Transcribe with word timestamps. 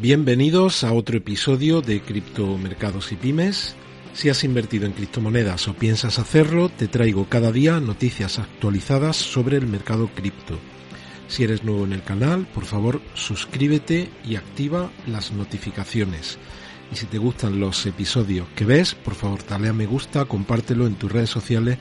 Bienvenidos 0.00 0.82
a 0.82 0.94
otro 0.94 1.18
episodio 1.18 1.82
de 1.82 2.00
Criptomercados 2.00 3.12
y 3.12 3.16
Pymes. 3.16 3.76
Si 4.14 4.30
has 4.30 4.44
invertido 4.44 4.86
en 4.86 4.92
criptomonedas 4.92 5.68
o 5.68 5.74
piensas 5.74 6.18
hacerlo, 6.18 6.70
te 6.70 6.88
traigo 6.88 7.26
cada 7.26 7.52
día 7.52 7.80
noticias 7.80 8.38
actualizadas 8.38 9.16
sobre 9.16 9.58
el 9.58 9.66
mercado 9.66 10.08
cripto. 10.08 10.58
Si 11.28 11.44
eres 11.44 11.64
nuevo 11.64 11.84
en 11.84 11.92
el 11.92 12.02
canal, 12.02 12.46
por 12.46 12.64
favor 12.64 13.02
suscríbete 13.12 14.08
y 14.26 14.36
activa 14.36 14.90
las 15.06 15.32
notificaciones. 15.32 16.38
Y 16.90 16.96
si 16.96 17.04
te 17.04 17.18
gustan 17.18 17.60
los 17.60 17.84
episodios 17.84 18.48
que 18.56 18.64
ves, 18.64 18.94
por 18.94 19.14
favor 19.14 19.40
dale 19.46 19.68
a 19.68 19.74
me 19.74 19.84
gusta, 19.84 20.24
compártelo 20.24 20.86
en 20.86 20.94
tus 20.94 21.12
redes 21.12 21.28
sociales, 21.28 21.76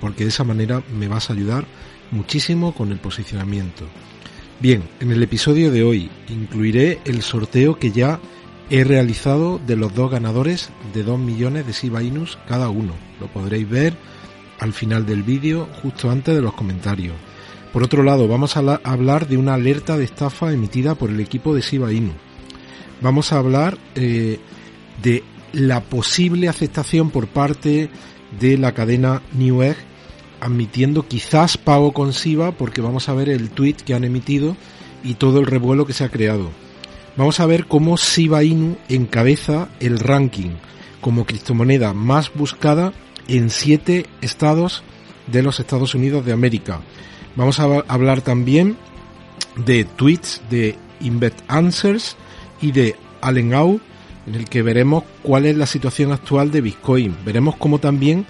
porque 0.00 0.24
de 0.24 0.30
esa 0.30 0.44
manera 0.44 0.82
me 0.98 1.08
vas 1.08 1.28
a 1.28 1.34
ayudar 1.34 1.66
muchísimo 2.10 2.72
con 2.72 2.90
el 2.90 3.00
posicionamiento. 3.00 3.84
Bien, 4.60 4.82
en 5.00 5.10
el 5.10 5.22
episodio 5.22 5.70
de 5.70 5.82
hoy 5.82 6.10
incluiré 6.28 6.98
el 7.06 7.22
sorteo 7.22 7.78
que 7.78 7.92
ya 7.92 8.20
he 8.68 8.84
realizado 8.84 9.58
de 9.66 9.74
los 9.74 9.94
dos 9.94 10.10
ganadores 10.10 10.68
de 10.92 11.02
2 11.02 11.18
millones 11.18 11.66
de 11.66 11.72
Shiba 11.72 12.02
Inus 12.02 12.38
cada 12.46 12.68
uno. 12.68 12.92
Lo 13.20 13.28
podréis 13.28 13.66
ver 13.66 13.94
al 14.58 14.74
final 14.74 15.06
del 15.06 15.22
vídeo, 15.22 15.66
justo 15.80 16.10
antes 16.10 16.34
de 16.34 16.42
los 16.42 16.52
comentarios. 16.52 17.14
Por 17.72 17.82
otro 17.82 18.02
lado, 18.02 18.28
vamos 18.28 18.58
a 18.58 18.80
hablar 18.84 19.28
de 19.28 19.38
una 19.38 19.54
alerta 19.54 19.96
de 19.96 20.04
estafa 20.04 20.52
emitida 20.52 20.94
por 20.94 21.08
el 21.08 21.20
equipo 21.20 21.54
de 21.54 21.62
Shiba 21.62 21.90
Inu. 21.90 22.12
Vamos 23.00 23.32
a 23.32 23.38
hablar 23.38 23.78
eh, 23.94 24.38
de 25.02 25.24
la 25.54 25.80
posible 25.80 26.50
aceptación 26.50 27.08
por 27.08 27.28
parte 27.28 27.88
de 28.38 28.58
la 28.58 28.74
cadena 28.74 29.22
Newegg 29.32 29.78
admitiendo 30.40 31.06
quizás 31.06 31.56
pago 31.56 31.92
con 31.92 32.12
SIVA 32.12 32.52
porque 32.52 32.80
vamos 32.80 33.08
a 33.08 33.14
ver 33.14 33.28
el 33.28 33.50
tweet 33.50 33.76
que 33.84 33.94
han 33.94 34.04
emitido 34.04 34.56
y 35.02 35.14
todo 35.14 35.40
el 35.40 35.46
revuelo 35.46 35.86
que 35.86 35.92
se 35.92 36.04
ha 36.04 36.08
creado. 36.08 36.50
Vamos 37.16 37.40
a 37.40 37.46
ver 37.46 37.66
cómo 37.66 37.96
Shiba 37.96 38.44
Inu 38.44 38.76
encabeza 38.88 39.68
el 39.80 39.98
ranking 39.98 40.50
como 41.00 41.24
criptomoneda 41.24 41.92
más 41.92 42.32
buscada 42.34 42.92
en 43.28 43.50
siete 43.50 44.06
estados 44.20 44.82
de 45.26 45.42
los 45.42 45.60
Estados 45.60 45.94
Unidos 45.94 46.24
de 46.24 46.32
América. 46.32 46.80
Vamos 47.36 47.60
a 47.60 47.84
hablar 47.88 48.22
también 48.22 48.76
de 49.56 49.84
tweets 49.84 50.40
de 50.50 50.76
Invest 51.00 51.40
Answers 51.48 52.16
y 52.60 52.72
de 52.72 52.96
Allen 53.20 53.54
Au, 53.54 53.80
en 54.26 54.34
el 54.34 54.48
que 54.48 54.62
veremos 54.62 55.04
cuál 55.22 55.46
es 55.46 55.56
la 55.56 55.66
situación 55.66 56.12
actual 56.12 56.50
de 56.50 56.60
Bitcoin. 56.60 57.16
Veremos 57.24 57.56
cómo 57.56 57.78
también 57.78 58.26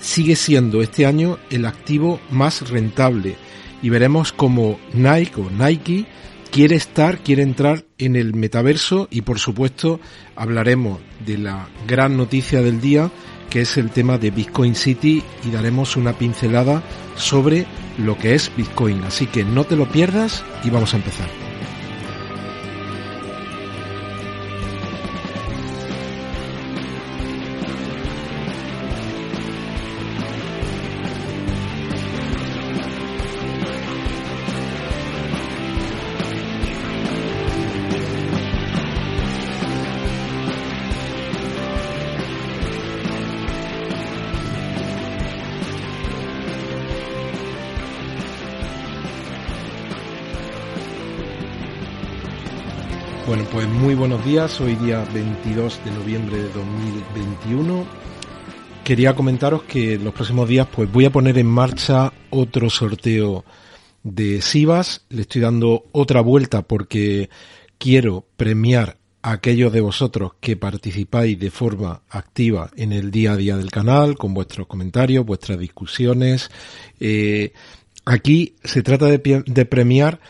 sigue 0.00 0.36
siendo 0.36 0.82
este 0.82 1.06
año 1.06 1.38
el 1.50 1.66
activo 1.66 2.20
más 2.30 2.68
rentable 2.70 3.36
y 3.82 3.90
veremos 3.90 4.32
cómo 4.32 4.78
Nike 4.92 5.40
o 5.40 5.50
Nike 5.50 6.06
quiere 6.50 6.76
estar, 6.76 7.18
quiere 7.18 7.42
entrar 7.42 7.84
en 7.98 8.16
el 8.16 8.34
metaverso 8.34 9.08
y 9.10 9.22
por 9.22 9.38
supuesto 9.38 10.00
hablaremos 10.36 11.00
de 11.24 11.38
la 11.38 11.68
gran 11.86 12.16
noticia 12.16 12.62
del 12.62 12.80
día 12.80 13.10
que 13.50 13.62
es 13.62 13.76
el 13.76 13.90
tema 13.90 14.16
de 14.16 14.30
Bitcoin 14.30 14.74
City 14.74 15.22
y 15.44 15.50
daremos 15.50 15.96
una 15.96 16.12
pincelada 16.12 16.82
sobre 17.16 17.66
lo 17.98 18.16
que 18.16 18.34
es 18.34 18.50
Bitcoin. 18.56 19.02
Así 19.02 19.26
que 19.26 19.44
no 19.44 19.64
te 19.64 19.76
lo 19.76 19.90
pierdas 19.90 20.44
y 20.62 20.70
vamos 20.70 20.94
a 20.94 20.98
empezar. 20.98 21.49
Bueno, 53.26 53.44
pues 53.52 53.68
muy 53.68 53.94
buenos 53.94 54.24
días. 54.24 54.60
Hoy 54.60 54.74
día 54.76 55.04
22 55.12 55.84
de 55.84 55.90
noviembre 55.90 56.36
de 56.38 56.48
2021. 56.48 57.86
Quería 58.82 59.14
comentaros 59.14 59.62
que 59.64 59.98
los 59.98 60.14
próximos 60.14 60.48
días 60.48 60.66
pues 60.74 60.90
voy 60.90 61.04
a 61.04 61.10
poner 61.10 61.38
en 61.38 61.46
marcha 61.46 62.12
otro 62.30 62.70
sorteo 62.70 63.44
de 64.02 64.40
Sivas. 64.40 65.04
Le 65.10 65.22
estoy 65.22 65.42
dando 65.42 65.84
otra 65.92 66.22
vuelta 66.22 66.62
porque 66.62 67.28
quiero 67.78 68.26
premiar 68.36 68.96
a 69.22 69.32
aquellos 69.32 69.72
de 69.72 69.82
vosotros 69.82 70.32
que 70.40 70.56
participáis 70.56 71.38
de 71.38 71.50
forma 71.50 72.02
activa 72.08 72.70
en 72.74 72.92
el 72.92 73.10
día 73.10 73.32
a 73.32 73.36
día 73.36 73.56
del 73.56 73.70
canal, 73.70 74.16
con 74.16 74.32
vuestros 74.32 74.66
comentarios, 74.66 75.26
vuestras 75.26 75.58
discusiones. 75.58 76.50
Eh, 76.98 77.52
aquí 78.06 78.56
se 78.64 78.82
trata 78.82 79.06
de 79.06 79.66
premiar 79.66 80.20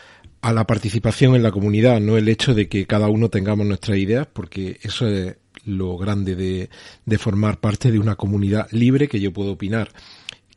a 0.41 0.53
la 0.53 0.65
participación 0.65 1.35
en 1.35 1.43
la 1.43 1.51
comunidad, 1.51 1.99
no 1.99 2.17
el 2.17 2.27
hecho 2.27 2.53
de 2.53 2.67
que 2.67 2.87
cada 2.87 3.07
uno 3.09 3.29
tengamos 3.29 3.65
nuestras 3.65 3.97
ideas, 3.97 4.27
porque 4.31 4.79
eso 4.81 5.07
es 5.07 5.35
lo 5.65 5.97
grande 5.97 6.35
de, 6.35 7.17
formar 7.17 7.59
parte 7.59 7.91
de 7.91 7.99
una 7.99 8.15
comunidad 8.15 8.67
libre 8.71 9.07
que 9.07 9.19
yo 9.19 9.31
puedo 9.31 9.51
opinar 9.51 9.91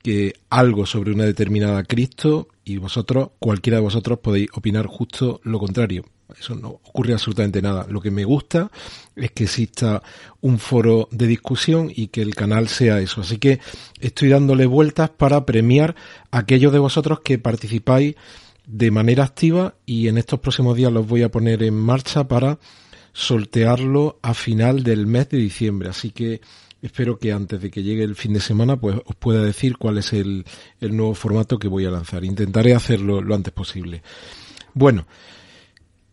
que 0.03 0.35
algo 0.51 0.85
sobre 0.85 1.13
una 1.13 1.25
determinada 1.25 1.83
Cristo 1.83 2.49
y 2.63 2.77
vosotros, 2.77 3.31
cualquiera 3.39 3.79
de 3.79 3.85
vosotros 3.85 4.19
podéis 4.19 4.49
opinar 4.55 4.87
justo 4.87 5.41
lo 5.45 5.59
contrario. 5.59 6.05
Eso 6.39 6.55
no 6.55 6.69
ocurre 6.69 7.15
absolutamente 7.15 7.63
nada. 7.63 7.87
Lo 7.89 8.01
que 8.03 8.11
me 8.11 8.25
gusta 8.25 8.71
es 9.17 9.31
que 9.31 9.45
exista 9.45 10.03
un 10.43 10.59
foro 10.59 11.09
de 11.11 11.27
discusión 11.27 11.91
y 11.95 12.09
que 12.09 12.21
el 12.21 12.35
canal 12.35 12.69
sea 12.69 13.01
eso. 13.01 13.23
Así 13.23 13.39
que 13.39 13.61
estoy 14.01 14.29
dándole 14.29 14.67
vueltas 14.67 15.09
para 15.09 15.47
premiar 15.47 15.95
a 16.31 16.39
aquellos 16.39 16.73
de 16.73 16.81
vosotros 16.81 17.21
que 17.21 17.39
participáis 17.39 18.15
de 18.67 18.91
manera 18.91 19.25
activa 19.25 19.75
y 19.85 20.09
en 20.09 20.19
estos 20.19 20.41
próximos 20.41 20.77
días 20.77 20.93
los 20.93 21.07
voy 21.07 21.23
a 21.23 21.31
poner 21.31 21.63
en 21.63 21.75
marcha 21.75 22.27
para 22.27 22.59
sortearlo 23.13 24.19
a 24.23 24.35
final 24.35 24.83
del 24.83 25.07
mes 25.07 25.29
de 25.29 25.39
diciembre. 25.39 25.89
Así 25.89 26.11
que 26.11 26.41
espero 26.83 27.19
que 27.19 27.33
antes 27.33 27.61
de 27.61 27.71
que 27.71 27.83
llegue 27.83 28.03
el 28.03 28.17
fin 28.17 28.33
de 28.33 28.41
semana 28.41 28.79
pues 28.79 28.97
os 29.05 29.17
pueda 29.17 29.43
decir 29.43 29.77
cuál 29.77 29.99
es 29.99 30.13
el, 30.13 30.45
el 30.81 30.97
nuevo 30.97 31.15
formato 31.15 31.59
que 31.59 31.69
voy 31.69 31.87
a 31.87 31.91
lanzar. 31.91 32.25
Intentaré 32.25 32.75
hacerlo 32.75 33.23
lo 33.23 33.35
antes 33.35 33.53
posible. 33.53 34.03
Bueno, 34.75 35.07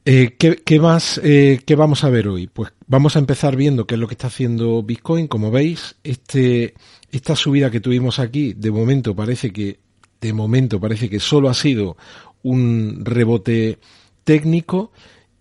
eh, 0.04 0.36
¿qué, 0.38 0.56
¿qué, 0.58 0.80
más 0.80 1.20
eh, 1.24 1.62
qué 1.66 1.76
vamos 1.76 2.04
a 2.04 2.10
ver 2.10 2.28
hoy? 2.28 2.48
Pues 2.48 2.74
vamos 2.88 3.16
a 3.16 3.20
empezar 3.20 3.56
viendo 3.56 3.86
qué 3.86 3.96
es 3.96 4.00
lo 4.00 4.08
que 4.08 4.16
está 4.16 4.28
haciendo 4.28 4.82
Bitcoin. 4.84 5.28
Como 5.28 5.52
veis, 5.52 5.96
este, 6.04 6.74
esta 7.12 7.36
subida 7.36 7.70
que 7.70 7.80
tuvimos 7.80 8.20
aquí, 8.20 8.54
de 8.54 8.72
momento 8.72 9.16
parece 9.16 9.52
que 9.52 9.80
de 10.20 10.34
momento 10.34 10.80
parece 10.80 11.10
que 11.10 11.20
solo 11.20 11.50
ha 11.50 11.54
sido 11.54 11.98
un 12.44 13.02
rebote 13.04 13.80
técnico 14.24 14.92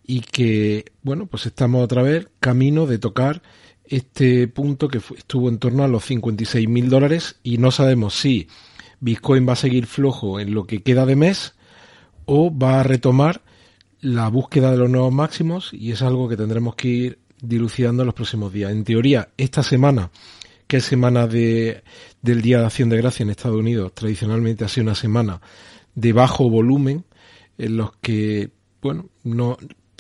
y 0.05 0.21
que, 0.21 0.93
bueno, 1.03 1.27
pues 1.27 1.47
estamos 1.47 1.85
otra 1.85 2.03
vez 2.03 2.29
camino 2.41 2.87
de 2.87 2.99
tocar 2.99 3.43
este 3.85 4.47
punto 4.49 4.89
que 4.89 4.99
estuvo 4.99 5.49
en 5.49 5.59
torno 5.59 5.85
a 5.85 5.89
los 5.89 6.05
56 6.05 6.69
mil 6.69 6.89
dólares 6.89 7.37
y 7.43 7.59
no 7.59 7.71
sabemos 7.71 8.15
si 8.15 8.49
Bitcoin 9.01 9.49
va 9.49 9.55
a 9.55 9.57
seguir 9.57 9.87
flojo 9.87 10.39
en 10.41 10.55
lo 10.55 10.65
que 10.65 10.83
queda 10.83 11.07
de 11.07 11.17
mes 11.17 11.55
o 12.25 12.57
va 12.57 12.81
a 12.81 12.83
retomar 12.83 13.43
la 14.01 14.29
búsqueda 14.29 14.71
de 14.71 14.79
los 14.79 14.91
nuevos 14.91 15.13
máximos 15.13 15.73
y 15.73 15.93
es 15.93 16.03
algo 16.03 16.29
que 16.29 16.37
tendremos 16.37 16.75
que 16.75 16.89
ir 16.89 17.19
dilucidando 17.43 18.03
en 18.03 18.07
los 18.07 18.15
próximos 18.15 18.53
días. 18.53 18.71
En 18.71 18.85
teoría, 18.85 19.31
esta 19.37 19.63
semana, 19.63 20.11
que 20.67 20.79
es 20.79 20.85
semana 20.85 21.27
de, 21.27 21.83
del 22.23 22.43
Día 22.43 22.61
de 22.61 22.67
Acción 22.67 22.89
de 22.89 22.99
Gracia 22.99 23.23
en 23.25 23.31
Estados 23.31 23.59
Unidos, 23.59 23.93
tradicionalmente 23.95 24.65
ha 24.65 24.69
sido 24.69 24.85
una 24.85 24.95
semana 24.95 25.41
de 25.95 26.13
bajo 26.13 26.49
volumen 26.49 27.05
en 27.59 27.77
los 27.77 27.93
que, 27.97 28.51
bueno, 28.81 29.09
no, 29.25 29.57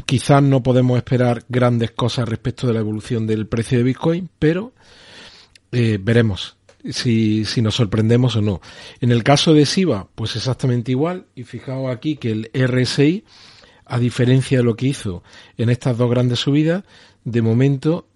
quizás 0.06 0.42
no 0.42 0.62
podemos 0.62 0.96
esperar 0.96 1.44
grandes 1.48 1.90
cosas 1.90 2.28
respecto 2.28 2.66
de 2.66 2.74
la 2.74 2.80
evolución 2.80 3.26
del 3.26 3.46
precio 3.46 3.78
de 3.78 3.84
Bitcoin, 3.84 4.30
pero 4.38 4.72
eh, 5.72 5.98
veremos 6.00 6.56
si, 6.88 7.44
si 7.44 7.62
nos 7.62 7.74
sorprendemos 7.74 8.36
o 8.36 8.42
no. 8.42 8.60
En 9.00 9.10
el 9.12 9.22
caso 9.22 9.52
de 9.52 9.66
SIVA, 9.66 10.08
pues 10.14 10.36
exactamente 10.36 10.90
igual, 10.92 11.26
y 11.34 11.44
fijaos 11.44 11.94
aquí 11.94 12.16
que 12.16 12.32
el 12.32 12.50
RSI 12.54 13.24
a 13.90 13.98
diferencia 13.98 14.58
de 14.58 14.64
lo 14.64 14.76
que 14.76 14.86
hizo 14.86 15.22
en 15.58 15.68
estas 15.68 15.98
dos 15.98 16.08
grandes 16.08 16.38
subidas, 16.38 16.84
de 17.24 17.42
momento 17.42 18.06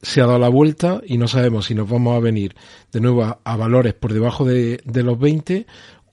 se 0.00 0.20
ha 0.20 0.26
dado 0.26 0.38
la 0.38 0.48
vuelta 0.48 1.02
y 1.04 1.18
no 1.18 1.26
sabemos 1.26 1.66
si 1.66 1.74
nos 1.74 1.90
vamos 1.90 2.16
a 2.16 2.20
venir 2.20 2.54
de 2.92 3.00
nuevo 3.00 3.24
a, 3.24 3.56
valores 3.56 3.94
por 3.94 4.12
debajo 4.12 4.44
de, 4.44 4.80
de, 4.84 5.02
los 5.02 5.18
20 5.18 5.66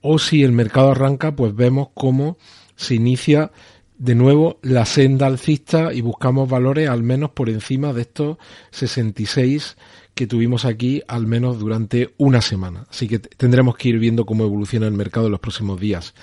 o 0.07 0.19
si 0.19 0.43
el 0.43 0.51
mercado 0.51 0.91
arranca, 0.91 1.35
pues 1.35 1.55
vemos 1.55 1.87
cómo 1.95 2.37
se 2.75 2.93
inicia 2.93 3.51
de 3.97 4.13
nuevo 4.13 4.59
la 4.61 4.85
senda 4.85 5.25
alcista 5.25 5.93
y 5.93 6.01
buscamos 6.01 6.47
valores 6.47 6.89
al 6.89 7.01
menos 7.01 7.31
por 7.31 7.49
encima 7.49 7.91
de 7.91 8.01
estos 8.01 8.37
66 8.69 9.77
que 10.13 10.27
tuvimos 10.27 10.63
aquí 10.63 11.01
al 11.07 11.25
menos 11.25 11.57
durante 11.57 12.13
una 12.17 12.41
semana. 12.41 12.85
Así 12.87 13.07
que 13.07 13.17
tendremos 13.17 13.77
que 13.77 13.89
ir 13.89 13.97
viendo 13.97 14.27
cómo 14.27 14.43
evoluciona 14.43 14.85
el 14.85 14.93
mercado 14.93 15.25
en 15.25 15.31
los 15.31 15.41
próximos 15.41 15.79
días. 15.79 16.13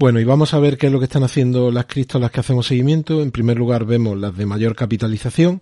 Bueno, 0.00 0.18
y 0.18 0.24
vamos 0.24 0.54
a 0.54 0.58
ver 0.58 0.78
qué 0.78 0.86
es 0.86 0.92
lo 0.94 0.98
que 0.98 1.04
están 1.04 1.24
haciendo 1.24 1.70
las 1.70 1.84
criptos 1.84 2.16
a 2.16 2.20
las 2.20 2.30
que 2.30 2.40
hacemos 2.40 2.68
seguimiento. 2.68 3.20
En 3.20 3.30
primer 3.30 3.58
lugar, 3.58 3.84
vemos 3.84 4.18
las 4.18 4.34
de 4.34 4.46
mayor 4.46 4.74
capitalización. 4.74 5.60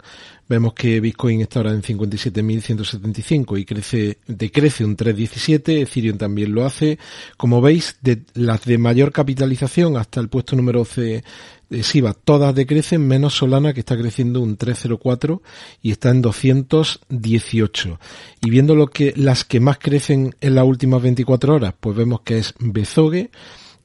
Vemos 0.48 0.74
que 0.74 1.00
Bitcoin 1.00 1.40
está 1.40 1.58
ahora 1.58 1.72
en 1.72 1.82
57.175 1.82 3.58
y 3.58 3.64
crece, 3.64 4.18
decrece 4.28 4.84
un 4.84 4.96
3.17. 4.96 5.82
Ethereum 5.82 6.18
también 6.18 6.54
lo 6.54 6.64
hace. 6.64 7.00
Como 7.36 7.60
veis, 7.60 7.96
de 8.00 8.22
las 8.34 8.64
de 8.64 8.78
mayor 8.78 9.10
capitalización 9.10 9.96
hasta 9.96 10.20
el 10.20 10.28
puesto 10.28 10.54
número 10.54 10.82
11 10.82 11.24
de 11.68 11.82
SIVA, 11.82 12.14
todas 12.14 12.54
decrecen, 12.54 13.08
menos 13.08 13.34
Solana 13.34 13.74
que 13.74 13.80
está 13.80 13.96
creciendo 13.96 14.40
un 14.40 14.56
3.04 14.56 15.40
y 15.82 15.90
está 15.90 16.10
en 16.10 16.22
218. 16.22 17.98
Y 18.42 18.50
viendo 18.50 18.76
lo 18.76 18.86
que, 18.86 19.12
las 19.16 19.44
que 19.44 19.58
más 19.58 19.78
crecen 19.78 20.36
en 20.40 20.54
las 20.54 20.64
últimas 20.64 21.02
24 21.02 21.56
horas, 21.56 21.74
pues 21.80 21.96
vemos 21.96 22.20
que 22.20 22.38
es 22.38 22.54
Bezoge, 22.60 23.30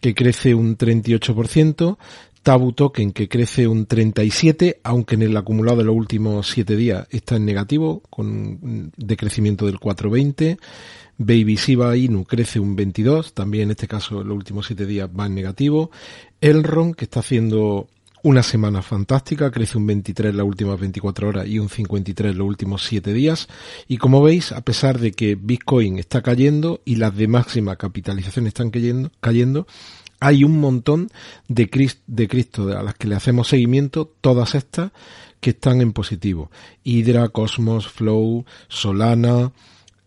que 0.04 0.14
crece 0.14 0.54
un 0.54 0.78
38%, 0.78 1.98
Tabu 2.44 2.74
Token 2.74 3.14
que 3.14 3.30
crece 3.30 3.68
un 3.68 3.86
37, 3.86 4.82
aunque 4.84 5.16
en 5.16 5.22
el 5.22 5.38
acumulado 5.38 5.78
de 5.78 5.86
los 5.86 5.96
últimos 5.96 6.50
7 6.50 6.76
días 6.76 7.08
está 7.10 7.38
en 7.38 7.46
negativo, 7.46 8.04
con 8.10 8.28
un 8.28 8.92
decrecimiento 8.98 9.66
del 9.66 9.80
420. 9.80 10.58
Baby 11.18 11.56
Shiba 11.56 11.96
Inu 11.96 12.26
crece 12.26 12.60
un 12.60 12.76
22, 12.76 13.34
también 13.34 13.66
en 13.66 13.72
este 13.72 13.88
caso 13.88 14.22
en 14.22 14.28
los 14.28 14.36
últimos 14.36 14.66
7 14.66 14.86
días 14.86 15.10
va 15.18 15.26
en 15.28 15.36
negativo. 15.36 15.90
Elron, 16.42 16.94
que 16.94 17.06
está 17.06 17.22
haciendo 17.22 17.88
una 18.24 18.42
semana 18.42 18.82
fantástica, 18.82 19.52
crece 19.52 19.78
un 19.78 19.86
23 19.86 20.32
en 20.32 20.38
las 20.38 20.46
últimas 20.46 20.80
24 20.80 21.28
horas 21.28 21.48
y 21.48 21.60
un 21.60 21.70
53 21.70 22.32
en 22.32 22.38
los 22.38 22.48
últimos 22.48 22.84
7 22.86 23.14
días. 23.14 23.50
Y 23.88 23.98
como 23.98 24.24
veis, 24.24 24.54
a 24.54 24.62
pesar 24.62 24.98
de 24.98 25.12
que 25.12 25.36
Bitcoin 25.36 26.00
está 26.00 26.22
cayendo 26.22 26.82
y 26.86 26.96
las 26.96 27.16
de 27.16 27.28
máxima 27.28 27.76
capitalización 27.76 28.48
están 28.48 28.72
cayendo, 28.72 29.68
hay 30.22 30.46
un 30.46 30.60
montón 30.60 31.10
de, 31.50 31.70
de 32.08 32.28
Cristo 32.30 32.78
a 32.78 32.82
las 32.82 32.96
que 32.96 33.10
le 33.10 33.16
hacemos 33.16 33.50
seguimiento, 33.50 34.10
todas 34.22 34.56
estas 34.56 34.92
que 35.42 35.50
están 35.50 35.82
en 35.82 35.92
positivo. 35.92 36.50
Hydra, 36.84 37.28
Cosmos, 37.28 37.90
Flow, 37.90 38.46
Solana, 38.70 39.52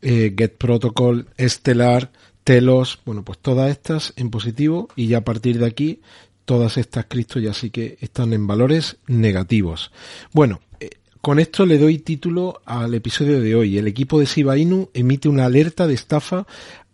eh, 0.00 0.34
Get 0.34 0.56
Protocol, 0.56 1.28
Estelar, 1.36 2.10
Telos, 2.44 3.00
bueno, 3.04 3.24
pues 3.24 3.40
todas 3.40 3.70
estas 3.70 4.14
en 4.16 4.30
positivo 4.30 4.88
y 4.96 5.08
ya 5.08 5.18
a 5.18 5.24
partir 5.24 5.58
de 5.58 5.66
aquí 5.66 6.00
todas 6.46 6.78
estas 6.78 7.04
Cristo 7.06 7.38
ya 7.38 7.52
sí 7.52 7.68
que 7.68 7.98
están 8.00 8.32
en 8.32 8.46
valores 8.46 8.96
negativos. 9.06 9.92
Bueno, 10.32 10.60
eh, 10.80 10.88
con 11.20 11.38
esto 11.38 11.66
le 11.66 11.76
doy 11.76 11.98
título 11.98 12.62
al 12.64 12.94
episodio 12.94 13.40
de 13.42 13.54
hoy. 13.54 13.76
El 13.76 13.86
equipo 13.86 14.18
de 14.18 14.24
Siba 14.24 14.56
Inu 14.56 14.88
emite 14.94 15.28
una 15.28 15.44
alerta 15.44 15.86
de 15.86 15.92
estafa 15.92 16.46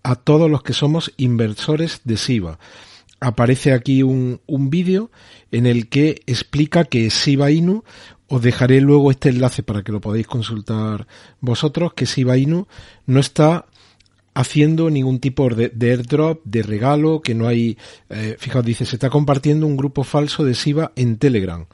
a 0.02 0.16
todos 0.16 0.50
los 0.50 0.64
que 0.64 0.72
somos 0.72 1.12
inversores 1.16 2.00
de 2.02 2.16
Siba 2.16 2.58
aparece 3.22 3.72
aquí 3.72 4.02
un, 4.02 4.40
un 4.46 4.68
vídeo 4.68 5.10
en 5.52 5.66
el 5.66 5.88
que 5.88 6.22
explica 6.26 6.84
que 6.84 7.08
Shiba 7.08 7.52
Inu, 7.52 7.84
os 8.26 8.42
dejaré 8.42 8.80
luego 8.80 9.10
este 9.10 9.28
enlace 9.28 9.62
para 9.62 9.82
que 9.82 9.92
lo 9.92 10.00
podáis 10.00 10.26
consultar 10.26 11.06
vosotros, 11.40 11.94
que 11.94 12.06
Shiba 12.06 12.36
Inu 12.36 12.66
no 13.06 13.20
está 13.20 13.66
haciendo 14.34 14.90
ningún 14.90 15.20
tipo 15.20 15.48
de, 15.48 15.72
airdrop, 15.80 16.40
de 16.44 16.62
regalo, 16.62 17.20
que 17.20 17.34
no 17.34 17.48
hay, 17.48 17.76
eh, 18.08 18.36
fijaos, 18.38 18.64
dice, 18.64 18.86
se 18.86 18.96
está 18.96 19.10
compartiendo 19.10 19.66
un 19.66 19.76
grupo 19.76 20.04
falso 20.04 20.44
de 20.44 20.54
Shiba 20.54 20.92
en 20.96 21.18
Telegram. 21.18 21.66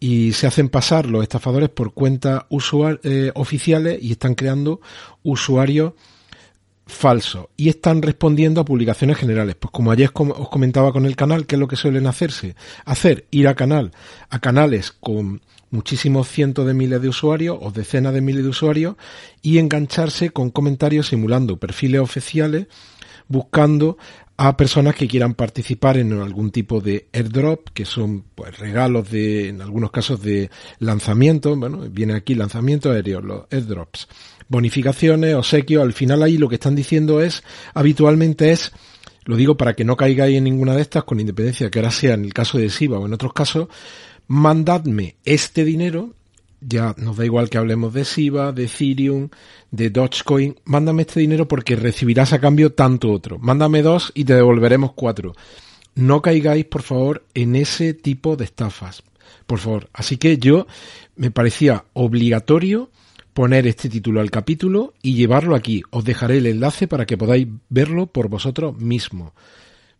Y 0.00 0.32
se 0.32 0.46
hacen 0.46 0.68
pasar 0.68 1.06
los 1.06 1.22
estafadores 1.22 1.70
por 1.70 1.94
cuentas 1.94 2.44
eh, 3.02 3.32
oficiales 3.34 3.98
y 4.02 4.12
están 4.12 4.34
creando 4.34 4.80
usuarios 5.22 5.94
falso 6.86 7.50
y 7.56 7.68
están 7.68 8.02
respondiendo 8.02 8.60
a 8.60 8.64
publicaciones 8.64 9.16
generales. 9.16 9.56
Pues 9.56 9.70
como 9.70 9.90
ayer 9.90 10.10
os 10.14 10.48
comentaba 10.48 10.92
con 10.92 11.06
el 11.06 11.16
canal, 11.16 11.46
¿qué 11.46 11.56
es 11.56 11.60
lo 11.60 11.68
que 11.68 11.76
suelen 11.76 12.06
hacerse? 12.06 12.56
Hacer, 12.84 13.26
ir 13.30 13.48
a 13.48 13.54
canal, 13.54 13.92
a 14.30 14.38
canales 14.38 14.92
con 14.92 15.42
muchísimos 15.70 16.28
cientos 16.28 16.66
de 16.66 16.74
miles 16.74 17.02
de 17.02 17.08
usuarios 17.08 17.58
o 17.60 17.70
decenas 17.70 18.14
de 18.14 18.20
miles 18.20 18.44
de 18.44 18.50
usuarios 18.50 18.96
y 19.42 19.58
engancharse 19.58 20.30
con 20.30 20.50
comentarios 20.50 21.08
simulando 21.08 21.58
perfiles 21.58 22.00
oficiales 22.00 22.66
buscando 23.28 23.96
a 24.36 24.56
personas 24.56 24.96
que 24.96 25.06
quieran 25.06 25.34
participar 25.34 25.96
en 25.96 26.12
algún 26.12 26.50
tipo 26.50 26.80
de 26.80 27.06
airdrop, 27.12 27.68
que 27.72 27.84
son 27.84 28.24
pues 28.34 28.58
regalos 28.58 29.10
de, 29.10 29.48
en 29.48 29.62
algunos 29.62 29.90
casos 29.92 30.22
de 30.22 30.50
lanzamiento, 30.80 31.54
bueno, 31.56 31.86
viene 31.90 32.14
aquí 32.14 32.34
lanzamiento 32.34 32.90
aéreo, 32.90 33.20
los 33.20 33.44
airdrops. 33.50 34.08
Bonificaciones, 34.48 35.34
obsequios, 35.34 35.82
al 35.82 35.92
final 35.92 36.22
ahí 36.22 36.36
lo 36.36 36.48
que 36.48 36.56
están 36.56 36.74
diciendo 36.74 37.20
es, 37.20 37.44
habitualmente 37.74 38.50
es, 38.50 38.72
lo 39.24 39.36
digo 39.36 39.56
para 39.56 39.74
que 39.74 39.84
no 39.84 39.96
caigáis 39.96 40.36
en 40.36 40.44
ninguna 40.44 40.74
de 40.74 40.82
estas, 40.82 41.04
con 41.04 41.20
independencia 41.20 41.70
que 41.70 41.78
ahora 41.78 41.92
sea 41.92 42.14
en 42.14 42.24
el 42.24 42.34
caso 42.34 42.58
de 42.58 42.70
SIVA 42.70 42.98
o 42.98 43.06
en 43.06 43.14
otros 43.14 43.32
casos, 43.32 43.68
mandadme 44.26 45.16
este 45.24 45.64
dinero, 45.64 46.14
ya 46.66 46.94
nos 46.96 47.16
da 47.16 47.24
igual 47.24 47.50
que 47.50 47.58
hablemos 47.58 47.92
de 47.92 48.04
SIVA, 48.04 48.52
de 48.52 48.64
Ethereum, 48.64 49.28
de 49.70 49.90
Dogecoin, 49.90 50.56
mándame 50.64 51.02
este 51.02 51.20
dinero 51.20 51.46
porque 51.46 51.76
recibirás 51.76 52.32
a 52.32 52.40
cambio 52.40 52.72
tanto 52.72 53.10
otro. 53.12 53.38
Mándame 53.38 53.82
dos 53.82 54.12
y 54.14 54.24
te 54.24 54.34
devolveremos 54.34 54.92
cuatro. 54.94 55.34
No 55.94 56.22
caigáis, 56.22 56.64
por 56.64 56.82
favor, 56.82 57.24
en 57.34 57.56
ese 57.56 57.94
tipo 57.94 58.36
de 58.36 58.44
estafas. 58.44 59.02
Por 59.46 59.58
favor. 59.58 59.88
Así 59.92 60.16
que 60.16 60.38
yo 60.38 60.66
me 61.16 61.30
parecía 61.30 61.84
obligatorio 61.92 62.90
poner 63.32 63.66
este 63.66 63.88
título 63.88 64.20
al 64.20 64.30
capítulo 64.30 64.94
y 65.02 65.14
llevarlo 65.14 65.54
aquí. 65.54 65.82
Os 65.90 66.04
dejaré 66.04 66.38
el 66.38 66.46
enlace 66.46 66.88
para 66.88 67.04
que 67.04 67.18
podáis 67.18 67.46
verlo 67.68 68.06
por 68.06 68.28
vosotros 68.28 68.76
mismos. 68.78 69.32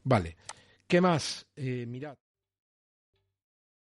Vale. 0.02 0.36
¿Qué 0.86 1.00
más? 1.00 1.46
Eh, 1.56 1.84
mirad. 1.86 2.16